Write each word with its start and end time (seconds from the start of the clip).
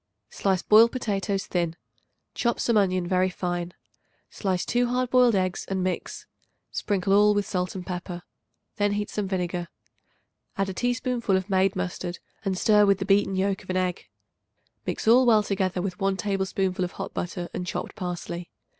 Slice 0.31 0.63
boiled 0.63 0.91
potatoes 0.91 1.45
thin; 1.45 1.75
chop 2.33 2.59
some 2.59 2.75
onion 2.75 3.05
very 3.05 3.29
fine; 3.29 3.75
slice 4.31 4.65
2 4.65 4.87
hard 4.87 5.11
boiled 5.11 5.35
eggs 5.35 5.63
and 5.67 5.83
mix. 5.83 6.25
Sprinkle 6.71 7.13
all 7.13 7.35
with 7.35 7.45
salt 7.45 7.75
and 7.75 7.85
pepper. 7.85 8.23
Then 8.77 8.93
heat 8.93 9.11
some 9.11 9.27
vinegar. 9.27 9.67
Add 10.57 10.69
a 10.69 10.73
teaspoonful 10.73 11.37
of 11.37 11.51
made 11.51 11.75
mustard 11.75 12.17
and 12.43 12.57
stir 12.57 12.83
with 12.87 12.97
the 12.97 13.05
beaten 13.05 13.35
yolk 13.35 13.61
of 13.61 13.69
an 13.69 13.77
egg. 13.77 14.09
Mix 14.87 15.07
all 15.07 15.43
together 15.43 15.83
with 15.83 15.99
1 15.99 16.17
tablespoonful 16.17 16.83
of 16.83 16.93
hot 16.93 17.13
butter 17.13 17.47
and 17.53 17.67
chopped 17.67 17.93
parsley. 17.95 18.49